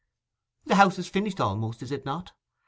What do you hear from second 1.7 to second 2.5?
is it not?